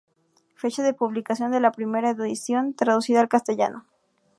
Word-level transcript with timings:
Fecha 0.55 0.81
de 0.81 0.95
publicación 0.95 1.51
de 1.51 1.59
la 1.59 1.71
primera 1.73 2.09
edición 2.09 2.73
traducida 2.73 3.21
al 3.21 3.29
castellano. 3.29 3.85